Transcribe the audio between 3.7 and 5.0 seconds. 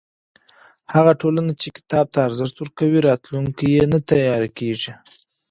یې نه تیاره کېږي.